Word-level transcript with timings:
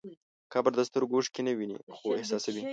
قبر 0.53 0.71
د 0.75 0.81
سترګو 0.89 1.13
اوښکې 1.17 1.41
نه 1.47 1.51
ویني، 1.57 1.77
خو 1.95 2.07
احساسوي. 2.19 2.61